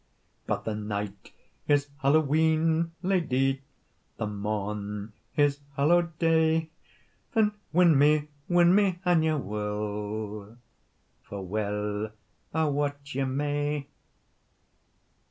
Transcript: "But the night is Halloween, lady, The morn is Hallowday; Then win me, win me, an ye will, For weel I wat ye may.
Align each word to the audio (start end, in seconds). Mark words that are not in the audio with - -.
"But 0.47 0.63
the 0.65 0.73
night 0.73 1.31
is 1.67 1.89
Halloween, 1.99 2.91
lady, 3.03 3.61
The 4.17 4.25
morn 4.25 5.13
is 5.35 5.59
Hallowday; 5.77 6.71
Then 7.35 7.51
win 7.71 7.99
me, 7.99 8.29
win 8.49 8.73
me, 8.73 8.97
an 9.05 9.21
ye 9.21 9.35
will, 9.35 10.57
For 11.21 11.45
weel 11.45 12.09
I 12.51 12.65
wat 12.65 13.13
ye 13.13 13.25
may. 13.25 13.85